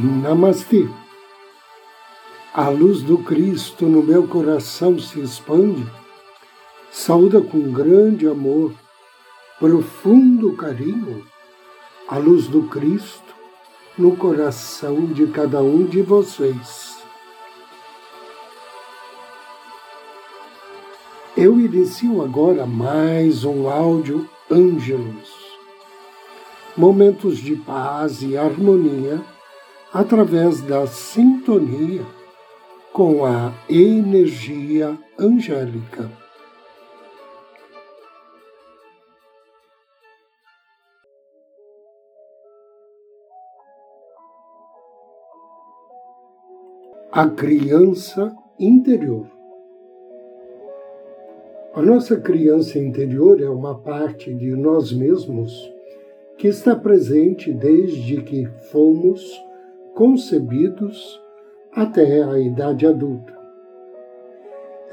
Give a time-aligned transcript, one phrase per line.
[0.00, 0.88] Namastê.
[2.54, 5.84] A luz do Cristo no meu coração se expande,
[6.88, 8.72] saúda com grande amor,
[9.58, 11.26] profundo carinho,
[12.06, 13.34] a luz do Cristo
[13.98, 16.98] no coração de cada um de vocês.
[21.36, 25.58] Eu inicio agora mais um áudio Ângelos.
[26.76, 29.20] Momentos de paz e harmonia
[29.92, 32.04] através da sintonia
[32.92, 36.10] com a energia angélica.
[47.10, 49.26] A criança interior.
[51.74, 55.72] A nossa criança interior é uma parte de nós mesmos
[56.36, 59.47] que está presente desde que fomos
[59.98, 61.20] concebidos
[61.72, 63.36] até a idade adulta.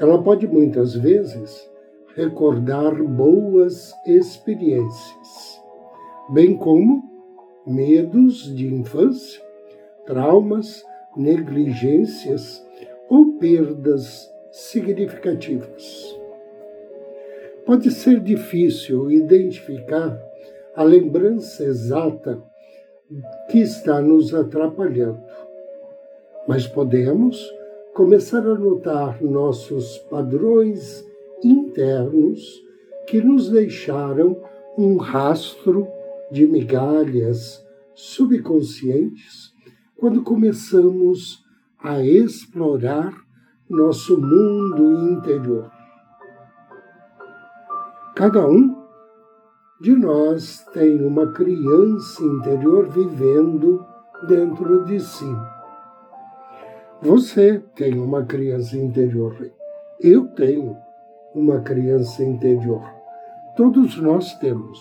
[0.00, 1.70] Ela pode muitas vezes
[2.16, 5.62] recordar boas experiências,
[6.30, 7.04] bem como
[7.64, 9.40] medos de infância,
[10.04, 10.84] traumas,
[11.16, 12.66] negligências
[13.08, 16.18] ou perdas significativas.
[17.64, 20.20] Pode ser difícil identificar
[20.74, 22.42] a lembrança exata
[23.50, 25.20] que está nos atrapalhando.
[26.48, 27.38] Mas podemos
[27.94, 31.04] começar a notar nossos padrões
[31.42, 32.62] internos
[33.06, 34.36] que nos deixaram
[34.76, 35.86] um rastro
[36.30, 39.52] de migalhas subconscientes
[39.96, 41.42] quando começamos
[41.82, 43.14] a explorar
[43.68, 45.70] nosso mundo interior.
[48.14, 48.75] Cada um
[49.80, 53.84] de nós tem uma criança interior vivendo
[54.26, 55.36] dentro de si.
[57.02, 59.36] Você tem uma criança interior.
[60.00, 60.74] Eu tenho
[61.34, 62.82] uma criança interior.
[63.54, 64.80] Todos nós temos.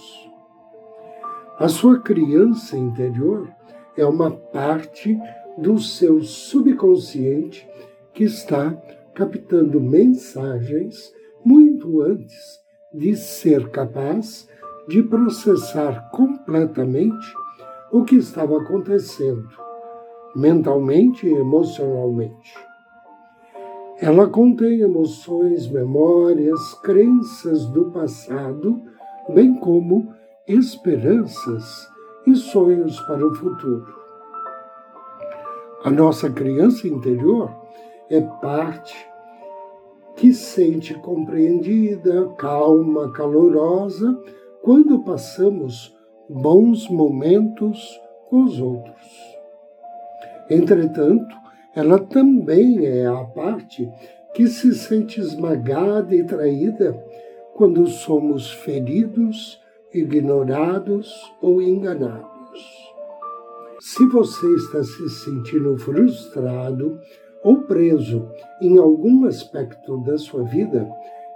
[1.60, 3.50] A sua criança interior
[3.98, 5.20] é uma parte
[5.58, 7.68] do seu subconsciente
[8.14, 8.72] que está
[9.14, 11.14] captando mensagens
[11.44, 12.60] muito antes
[12.94, 14.48] de ser capaz
[14.88, 17.34] de processar completamente
[17.92, 19.48] o que estava acontecendo,
[20.36, 22.54] mentalmente e emocionalmente.
[24.00, 28.82] Ela contém emoções, memórias, crenças do passado,
[29.30, 30.14] bem como
[30.48, 31.90] esperanças
[32.28, 33.96] e sonhos para o futuro.
[35.84, 37.50] A nossa criança interior
[38.10, 38.96] é parte
[40.16, 44.20] que sente compreendida, calma, calorosa
[44.66, 45.96] quando passamos
[46.28, 49.38] bons momentos com os outros.
[50.50, 51.36] Entretanto,
[51.76, 53.88] ela também é a parte
[54.34, 57.00] que se sente esmagada e traída
[57.54, 59.62] quando somos feridos,
[59.94, 62.26] ignorados ou enganados.
[63.80, 67.00] Se você está se sentindo frustrado
[67.44, 68.28] ou preso
[68.60, 70.90] em algum aspecto da sua vida,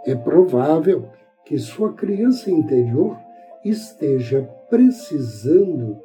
[0.04, 1.08] é provável
[1.50, 3.18] que sua criança interior
[3.66, 5.98] esteja precisando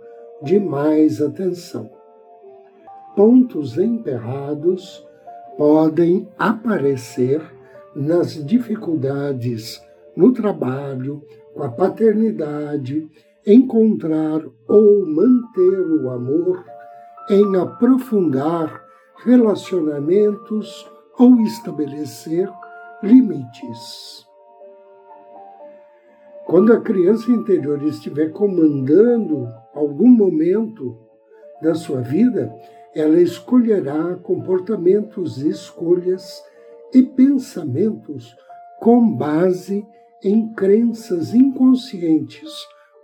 [0.42, 1.90] de mais atenção.
[3.14, 5.06] Pontos emperrados
[5.58, 7.42] podem aparecer
[7.94, 9.82] nas dificuldades
[10.16, 11.22] no trabalho,
[11.52, 13.06] com a paternidade,
[13.46, 16.64] encontrar ou manter o amor,
[17.28, 18.82] em aprofundar
[19.22, 22.50] relacionamentos ou estabelecer
[23.02, 24.24] limites.
[26.46, 30.96] Quando a criança interior estiver comandando algum momento
[31.62, 32.54] da sua vida,
[32.94, 36.42] ela escolherá comportamentos, escolhas
[36.92, 38.36] e pensamentos
[38.78, 39.86] com base
[40.22, 42.50] em crenças inconscientes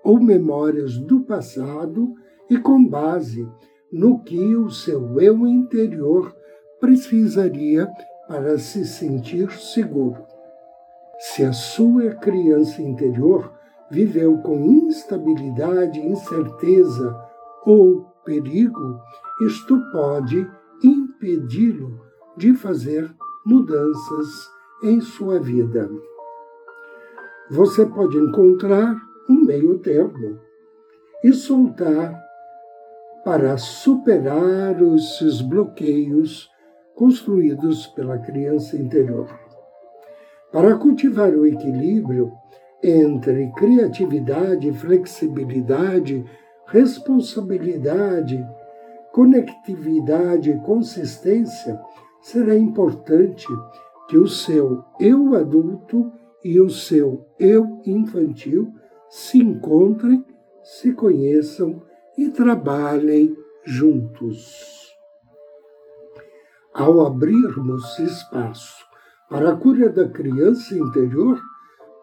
[0.04, 2.14] ou memórias do passado
[2.48, 3.48] e com base
[3.92, 6.34] no que o seu eu interior
[6.78, 7.88] precisaria
[8.28, 10.29] para se sentir seguro.
[11.20, 13.52] Se a sua criança interior
[13.90, 17.14] viveu com instabilidade, incerteza
[17.66, 18.98] ou perigo,
[19.42, 20.50] isto pode
[20.82, 22.00] impedi-lo
[22.38, 23.14] de fazer
[23.44, 24.50] mudanças
[24.82, 25.90] em sua vida.
[27.50, 28.96] Você pode encontrar
[29.28, 30.40] um meio termo
[31.22, 32.18] e soltar
[33.22, 36.48] para superar esses bloqueios
[36.94, 39.39] construídos pela criança interior.
[40.52, 42.32] Para cultivar o equilíbrio
[42.82, 46.24] entre criatividade, flexibilidade,
[46.66, 48.44] responsabilidade,
[49.12, 51.80] conectividade e consistência,
[52.20, 53.46] será importante
[54.08, 56.10] que o seu eu adulto
[56.44, 58.72] e o seu eu infantil
[59.08, 60.24] se encontrem,
[60.64, 61.80] se conheçam
[62.18, 64.90] e trabalhem juntos.
[66.74, 68.89] Ao abrirmos espaço
[69.30, 71.40] para a cura da criança interior,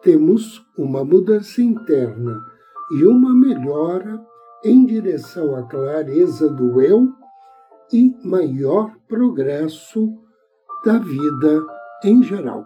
[0.02, 2.40] temos uma mudança interna
[2.90, 4.18] e uma melhora
[4.64, 7.12] em direção à clareza do eu
[7.92, 10.08] e maior progresso
[10.82, 11.62] da vida
[12.02, 12.64] em geral.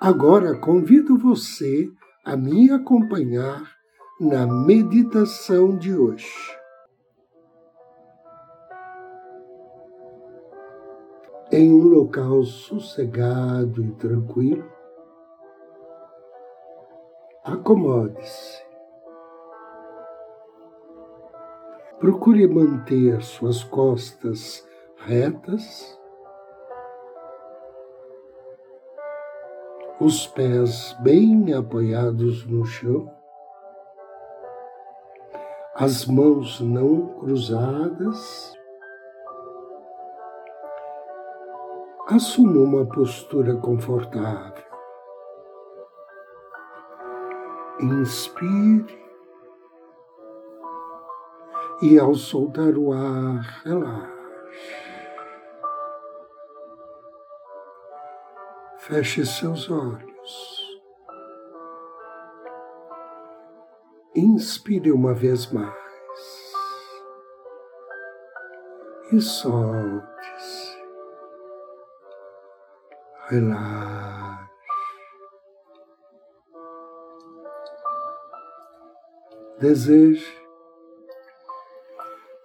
[0.00, 1.86] Agora convido você
[2.24, 3.62] a me acompanhar
[4.18, 6.26] na meditação de hoje.
[11.58, 14.70] Em um local sossegado e tranquilo,
[17.42, 18.62] acomode-se.
[21.98, 24.68] Procure manter suas costas
[24.98, 25.98] retas,
[29.98, 33.10] os pés bem apoiados no chão,
[35.74, 38.54] as mãos não cruzadas.
[42.08, 44.64] Assuma uma postura confortável.
[47.80, 49.04] Inspire
[51.82, 54.16] e ao soltar o ar, relaxe.
[58.78, 60.80] Feche seus olhos.
[64.14, 65.74] Inspire uma vez mais
[69.12, 70.15] e solte-se.
[73.28, 74.46] Relaxe.
[79.58, 80.46] Deseje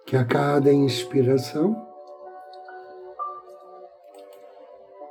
[0.06, 1.88] que a cada inspiração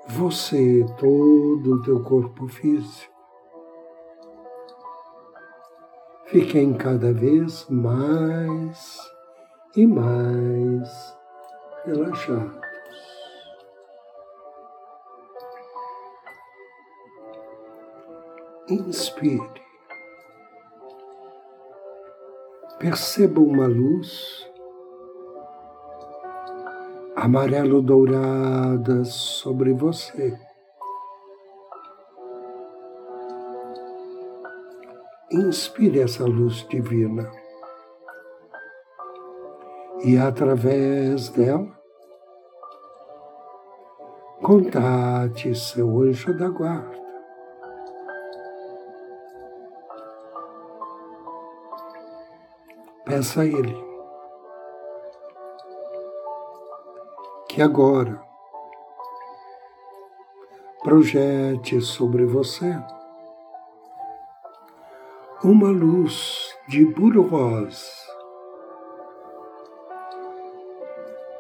[0.10, 3.14] você, todo o teu corpo físico,
[6.26, 9.00] fiquem cada vez mais
[9.76, 11.18] e mais
[11.86, 12.71] relaxados.
[18.72, 19.62] Inspire.
[22.80, 24.50] Perceba uma luz
[27.18, 30.40] amarelo-dourada sobre você.
[35.34, 37.30] Inspire essa luz divina
[40.06, 41.68] e, através dela,
[44.42, 47.11] contate seu anjo da guarda.
[53.12, 53.76] Peça a ele
[57.50, 58.24] que agora
[60.82, 62.74] projete sobre você
[65.44, 67.92] uma luz de puro rosa,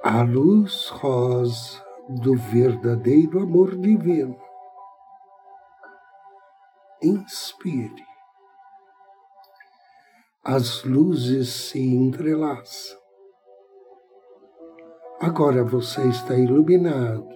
[0.03, 4.35] a luz rosa do verdadeiro amor divino.
[7.01, 8.10] Inspire.
[10.43, 12.99] As luzes se entrelaçam
[15.19, 17.29] Agora você está iluminado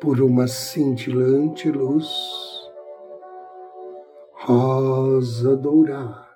[0.00, 2.08] por uma cintilante luz
[4.32, 6.26] rosa dourada.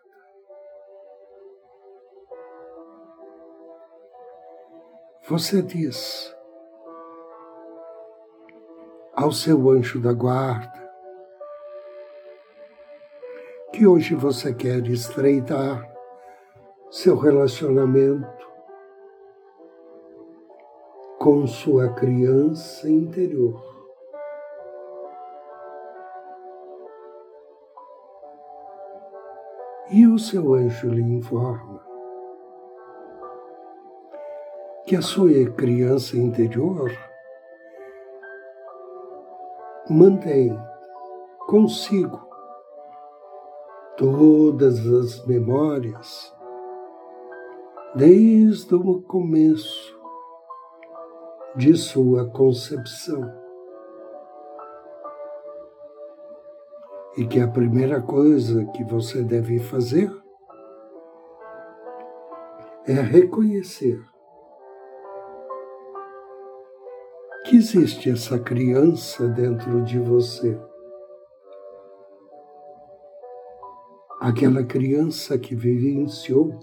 [5.26, 6.36] Você diz
[9.16, 10.83] ao seu anjo da guarda
[13.74, 15.84] que hoje você quer estreitar
[16.92, 18.48] seu relacionamento
[21.18, 23.60] com sua criança interior.
[29.90, 31.84] E o seu anjo lhe informa
[34.86, 36.92] que a sua criança interior
[39.90, 40.56] mantém
[41.48, 42.33] consigo
[43.96, 46.34] todas as memórias
[47.94, 49.94] desde o começo
[51.56, 53.22] de sua concepção.
[57.16, 60.10] E que a primeira coisa que você deve fazer
[62.86, 64.02] é reconhecer
[67.44, 70.58] que existe essa criança dentro de você.
[74.24, 76.58] Aquela criança que vivenciou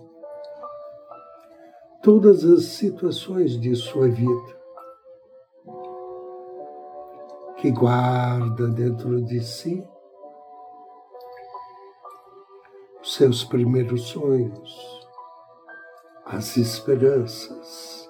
[2.02, 4.60] todas as situações de sua vida,
[7.58, 9.88] que guarda dentro de si
[13.00, 15.08] os seus primeiros sonhos,
[16.26, 18.10] as esperanças,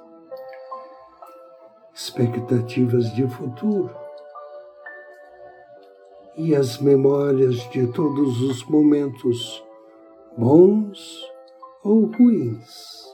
[1.93, 4.00] expectativas de futuro
[6.35, 9.63] e as memórias de todos os momentos
[10.38, 11.29] bons
[11.83, 13.11] ou ruins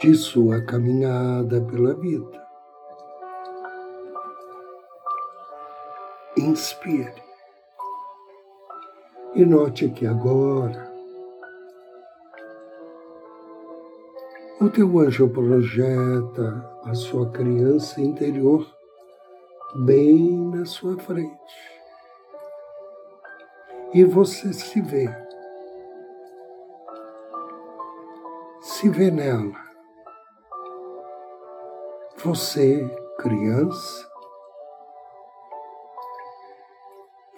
[0.00, 2.44] de sua caminhada pela vida.
[6.36, 7.22] Inspire
[9.34, 10.92] e note que agora
[14.60, 18.75] o teu anjo projeta a sua criança interior
[19.84, 21.76] bem na sua frente.
[23.92, 25.06] E você se vê,
[28.60, 29.66] se vê nela.
[32.24, 32.82] Você,
[33.18, 34.10] criança,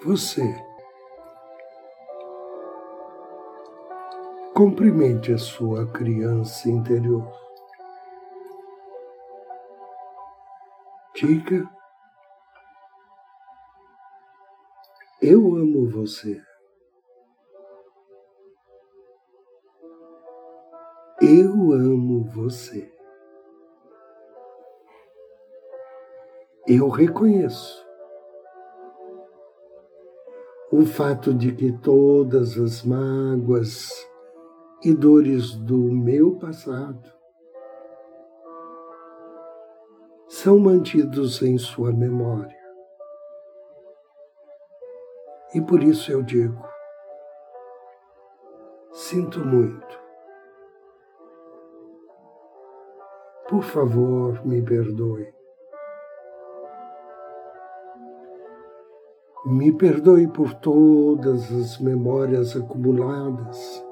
[0.04, 0.42] você.
[4.54, 7.30] Cumprimente a sua criança interior.
[11.14, 11.77] Diga
[15.20, 16.40] Eu amo você.
[21.20, 22.88] Eu amo você.
[26.68, 27.84] Eu reconheço
[30.70, 33.88] o fato de que todas as mágoas
[34.84, 37.12] e dores do meu passado
[40.28, 42.57] são mantidos em sua memória.
[45.54, 46.62] E por isso eu digo:
[48.92, 49.98] sinto muito.
[53.48, 55.32] Por favor, me perdoe.
[59.46, 63.82] Me perdoe por todas as memórias acumuladas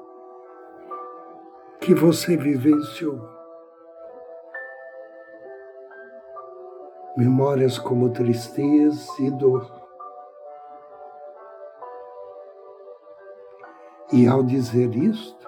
[1.81, 3.19] que você vivenciou.
[7.17, 9.76] Memórias como tristeza e dor.
[14.11, 15.45] E ao dizer isto,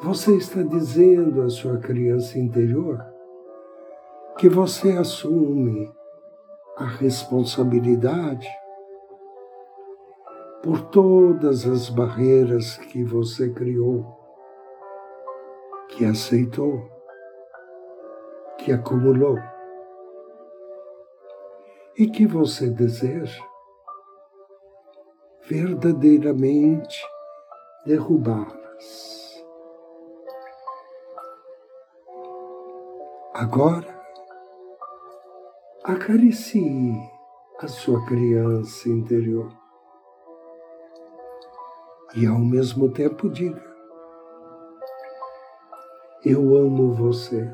[0.00, 3.04] você está dizendo à sua criança interior
[4.38, 5.92] que você assume
[6.78, 8.48] a responsabilidade
[10.62, 14.06] por todas as barreiras que você criou,
[15.88, 16.80] que aceitou,
[18.56, 19.36] que acumulou.
[21.98, 23.42] E que você deseja
[25.48, 26.98] verdadeiramente
[27.84, 29.44] derrubá-las.
[33.32, 33.86] Agora,
[35.84, 36.96] acaricie
[37.60, 39.52] a sua criança interior
[42.16, 43.62] e ao mesmo tempo diga:
[46.24, 47.48] Eu amo você.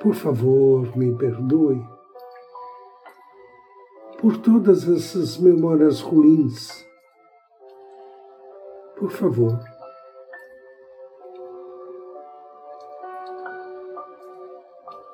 [0.00, 1.91] Por favor, me perdoe
[4.22, 6.86] por todas essas memórias ruins.
[8.96, 9.58] Por favor.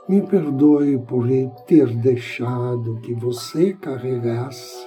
[0.07, 1.27] Me perdoe por
[1.67, 4.87] ter deixado que você carregasse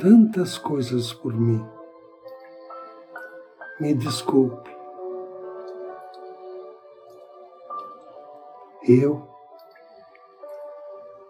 [0.00, 1.64] tantas coisas por mim.
[3.78, 4.70] Me desculpe.
[8.88, 9.30] Eu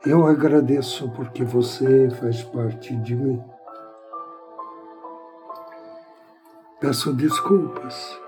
[0.04, 3.42] eu agradeço porque você faz parte de mim.
[6.80, 8.18] Peço desculpas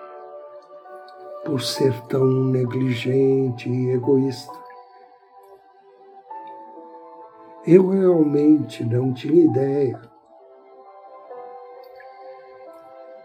[1.47, 4.53] por ser tão negligente e egoísta.
[7.67, 10.01] Eu realmente não tinha ideia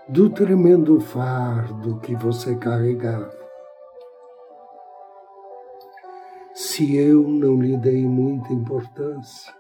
[0.08, 3.37] do tremendo fardo que você carregava.
[6.58, 9.54] Se eu não lhe dei muita importância,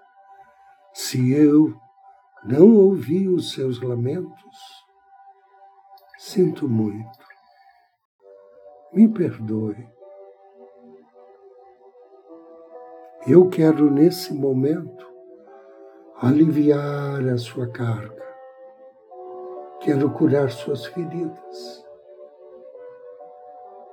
[0.91, 1.79] se eu
[2.43, 4.57] não ouvi os seus lamentos,
[6.17, 7.19] sinto muito.
[8.91, 9.87] Me perdoe.
[13.27, 15.07] Eu quero, nesse momento,
[16.19, 18.25] aliviar a sua carga.
[19.81, 21.85] Quero curar suas feridas.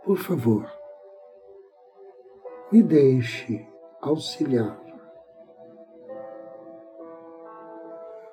[0.03, 0.84] Por favor,
[2.73, 3.67] me deixe
[4.01, 4.83] auxiliar.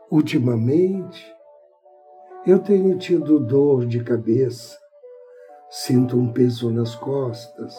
[0.10, 1.36] Ultimamente,
[2.46, 4.78] eu tenho tido dor de cabeça,
[5.70, 7.74] sinto um peso nas costas,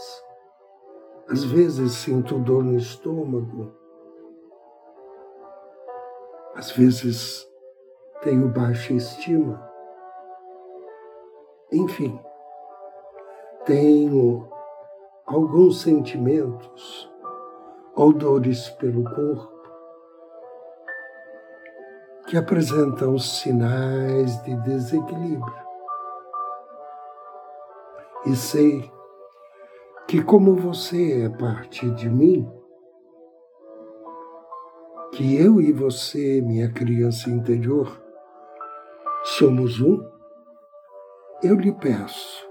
[1.28, 3.74] às vezes sinto dor no estômago,
[6.54, 7.46] às vezes
[8.22, 9.68] tenho baixa estima.
[11.72, 12.20] Enfim,
[13.64, 14.51] tenho
[15.26, 17.10] alguns sentimentos
[17.94, 19.52] ou dores pelo corpo
[22.26, 25.62] que apresentam sinais de desequilíbrio.
[28.24, 28.90] E sei
[30.06, 32.50] que, como você é parte de mim,
[35.12, 38.00] que eu e você, minha criança interior,
[39.24, 40.02] somos um,
[41.42, 42.48] eu lhe peço,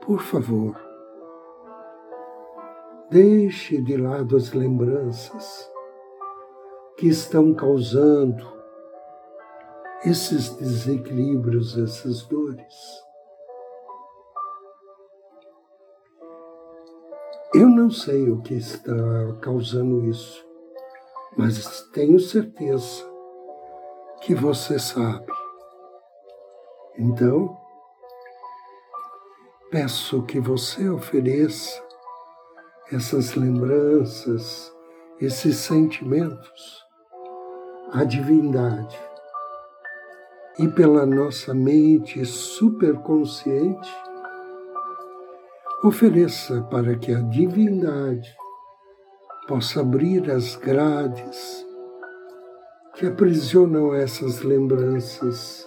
[0.00, 0.85] por favor,
[3.10, 5.70] deixe de lado as lembranças
[6.96, 8.44] que estão causando
[10.04, 13.04] esses desequilíbrios, essas dores.
[17.54, 18.92] Eu não sei o que está
[19.40, 20.44] causando isso,
[21.36, 23.04] mas tenho certeza
[24.20, 25.32] que você sabe.
[26.98, 27.56] Então,
[29.70, 31.85] peço que você ofereça
[32.92, 34.72] essas lembranças,
[35.20, 36.84] esses sentimentos
[37.92, 38.98] à divindade.
[40.58, 43.90] E pela nossa mente superconsciente,
[45.82, 48.34] ofereça para que a divindade
[49.46, 51.66] possa abrir as grades
[52.94, 55.66] que aprisionam essas lembranças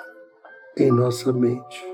[0.76, 1.86] em nossa mente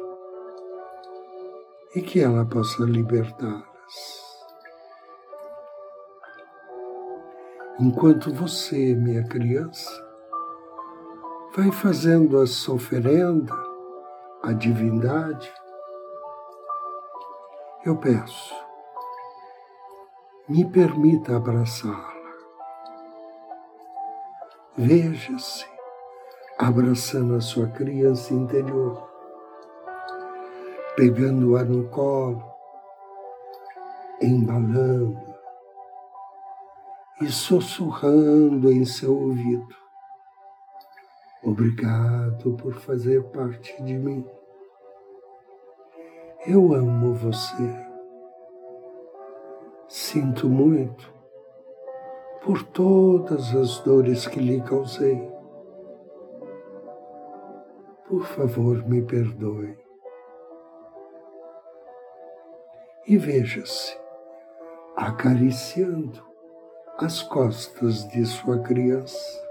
[1.95, 4.24] e que ela possa libertá-las.
[7.77, 9.91] Enquanto você, minha criança,
[11.53, 13.53] vai fazendo a sua oferenda
[14.41, 15.53] à divindade,
[17.85, 18.55] eu peço,
[20.47, 22.15] me permita abraçá-la.
[24.77, 25.67] Veja-se
[26.57, 29.05] abraçando a sua criança interior,
[30.95, 32.41] pegando-a no colo,
[34.21, 35.34] embalando
[37.21, 39.85] e sussurrando em seu ouvido
[41.45, 44.27] Obrigado por fazer parte de mim.
[46.47, 47.85] Eu amo você.
[49.87, 51.13] Sinto muito
[52.43, 55.21] por todas as dores que lhe causei.
[58.07, 59.77] Por favor, me perdoe.
[63.05, 63.95] E veja-se
[64.95, 66.25] acariciando
[66.97, 69.43] as costas de sua criança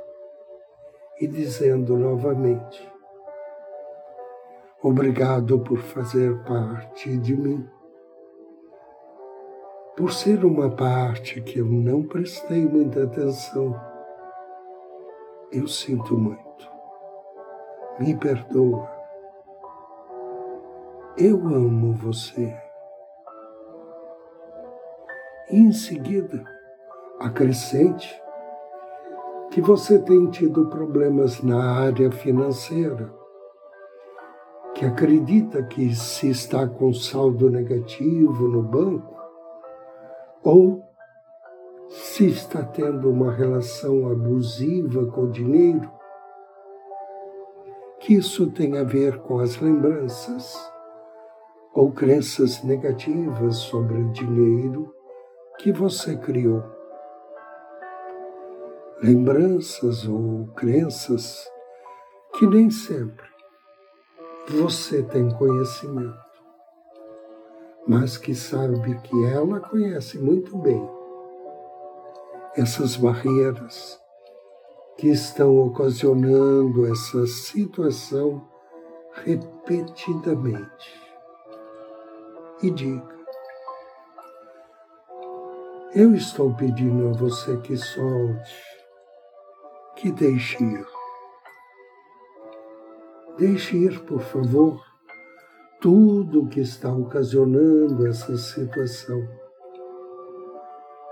[1.20, 2.90] e dizendo novamente:
[4.82, 7.68] Obrigado por fazer parte de mim,
[9.94, 13.78] por ser uma parte que eu não prestei muita atenção.
[15.52, 16.68] Eu sinto muito.
[18.00, 18.90] Me perdoa.
[21.16, 22.56] Eu amo você.
[25.50, 26.53] E em seguida,
[27.24, 28.14] acrescente
[29.50, 33.10] que você tem tido problemas na área financeira,
[34.74, 39.14] que acredita que se está com saldo negativo no banco,
[40.42, 40.82] ou
[41.88, 45.90] se está tendo uma relação abusiva com o dinheiro,
[48.00, 50.54] que isso tem a ver com as lembranças
[51.72, 54.92] ou crenças negativas sobre o dinheiro
[55.58, 56.73] que você criou
[59.02, 61.46] lembranças ou crenças
[62.38, 63.26] que nem sempre
[64.48, 66.24] você tem conhecimento,
[67.86, 70.86] mas que sabe que ela conhece muito bem
[72.56, 74.00] essas barreiras
[74.96, 78.46] que estão ocasionando essa situação
[79.24, 81.02] repetidamente.
[82.62, 83.14] E diga:
[85.94, 88.73] Eu estou pedindo a você que solte
[90.04, 90.86] que deixe ir.
[93.38, 94.78] Deixe ir, por favor,
[95.80, 99.26] tudo o que está ocasionando essa situação.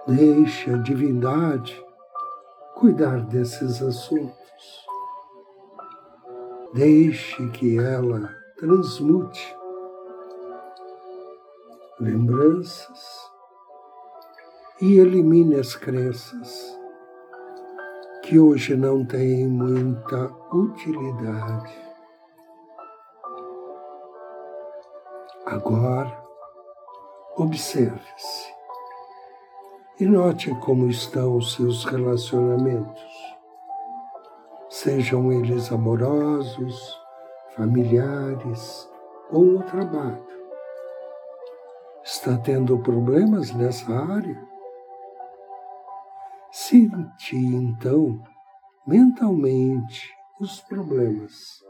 [0.06, 1.82] Deixe a divindade
[2.74, 4.86] cuidar desses assuntos.
[6.74, 8.28] Deixe que ela
[8.58, 9.56] transmute
[11.98, 13.30] lembranças
[14.82, 16.81] e elimine as crenças
[18.22, 21.76] que hoje não tem muita utilidade.
[25.44, 26.22] Agora,
[27.36, 28.52] observe-se
[29.98, 33.02] e note como estão os seus relacionamentos,
[34.68, 36.98] sejam eles amorosos,
[37.56, 38.88] familiares
[39.30, 40.24] ou no trabalho.
[42.04, 44.51] Está tendo problemas nessa área?
[46.72, 48.18] Sente então
[48.86, 51.62] mentalmente os problemas.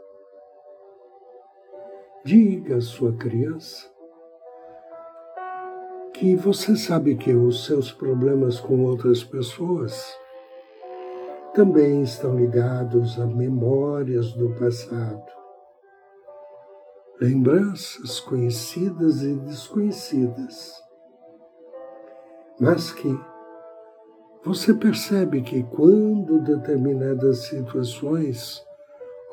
[2.23, 3.91] Diga à sua criança
[6.13, 10.17] que você sabe que os seus problemas com outras pessoas
[11.53, 15.21] também estão ligados a memórias do passado
[17.19, 20.71] lembranças conhecidas e desconhecidas,
[22.57, 23.32] mas que
[24.43, 28.61] você percebe que quando determinadas situações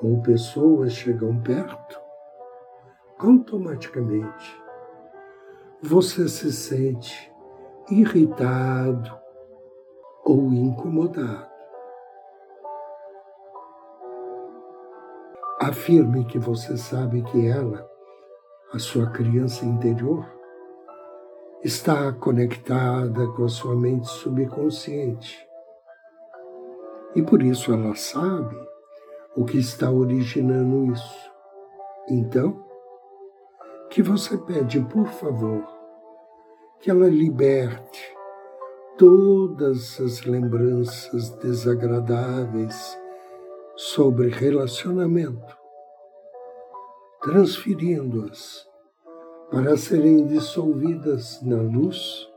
[0.00, 2.00] ou pessoas chegam perto,
[3.18, 4.56] automaticamente
[5.82, 7.32] você se sente
[7.90, 9.18] irritado
[10.24, 11.50] ou incomodado.
[15.60, 17.84] Afirme que você sabe que ela,
[18.72, 20.39] a sua criança interior,
[21.62, 25.46] está conectada com a sua mente subconsciente.
[27.14, 28.56] E por isso ela sabe
[29.36, 31.30] o que está originando isso.
[32.08, 32.64] Então,
[33.90, 35.62] que você pede, por favor,
[36.78, 38.16] que ela liberte
[38.96, 42.98] todas as lembranças desagradáveis
[43.76, 45.56] sobre relacionamento,
[47.20, 48.69] transferindo-as
[49.50, 52.30] para serem dissolvidas na luz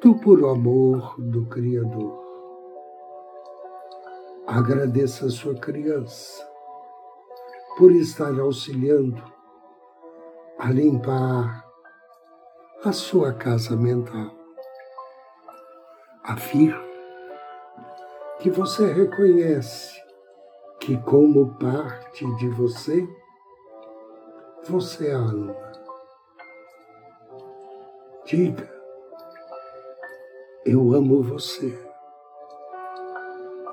[0.00, 2.18] do puro amor do Criador.
[4.46, 6.42] Agradeça a sua criança
[7.76, 9.22] por estar auxiliando
[10.58, 11.62] a limpar
[12.84, 14.34] a sua casa mental.
[16.24, 16.90] Afirme
[18.40, 20.00] que você reconhece
[20.80, 23.06] que, como parte de você,
[24.64, 25.61] você ama.
[28.32, 28.66] Diga,
[30.64, 31.78] eu amo você.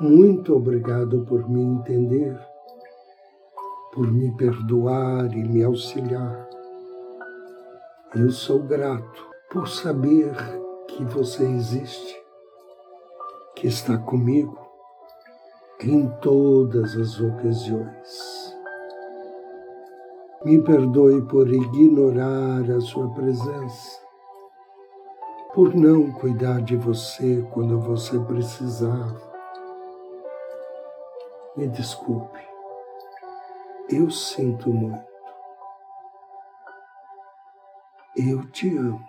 [0.02, 2.38] Muito obrigado por me entender,
[3.94, 6.46] por me perdoar e me auxiliar.
[8.14, 10.36] Eu sou grato por saber
[10.90, 12.22] que você existe,
[13.56, 14.60] que está comigo
[15.80, 18.54] em todas as ocasiões.
[20.44, 24.09] Me perdoe por ignorar a sua presença,
[25.54, 29.22] por não cuidar de você quando você precisava.
[31.56, 32.40] Me desculpe,
[33.90, 35.10] eu sinto muito.
[38.16, 39.08] Eu te amo.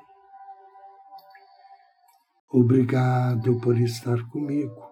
[2.52, 4.90] Obrigado por estar comigo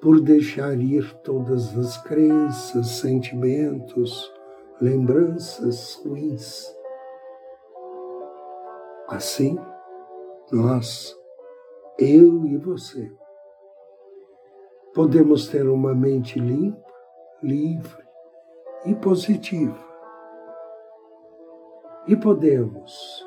[0.00, 4.32] por deixar ir todas as crenças, sentimentos,
[4.80, 6.77] lembranças ruins.
[9.08, 9.58] Assim,
[10.52, 11.16] nós,
[11.98, 13.10] eu e você,
[14.94, 16.86] podemos ter uma mente limpa,
[17.42, 18.04] livre
[18.84, 19.86] e positiva.
[22.06, 23.24] E podemos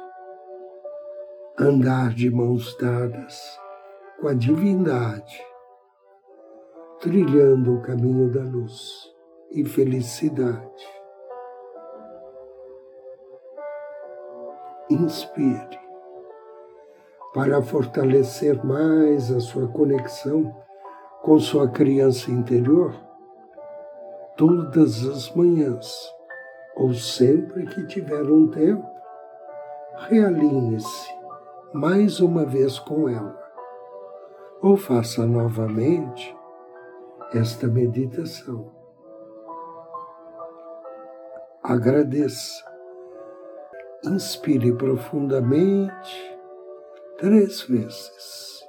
[1.60, 3.60] andar de mãos dadas
[4.20, 5.52] com a divindade
[7.02, 9.12] trilhando o caminho da luz
[9.50, 11.01] e felicidade.
[14.94, 15.80] Inspire
[17.34, 20.54] para fortalecer mais a sua conexão
[21.22, 22.94] com sua criança interior
[24.36, 25.94] todas as manhãs
[26.76, 28.86] ou sempre que tiver um tempo,
[30.10, 31.14] realinhe-se
[31.74, 33.40] mais uma vez com ela
[34.62, 36.36] ou faça novamente
[37.34, 38.72] esta meditação.
[41.64, 42.71] Agradeça.
[44.04, 46.40] Inspire profundamente
[47.20, 48.66] três vezes.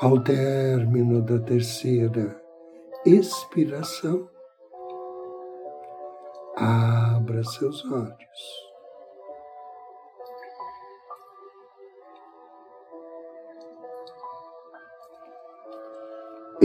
[0.00, 2.40] Ao término da terceira
[3.04, 4.30] expiração,
[6.56, 8.63] abra seus olhos.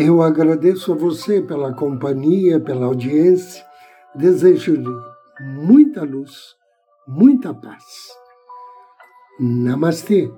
[0.01, 3.61] Eu agradeço a você pela companhia, pela audiência.
[4.15, 4.87] Desejo-lhe
[5.41, 6.55] muita luz,
[7.05, 7.83] muita paz.
[9.37, 10.31] Namastê.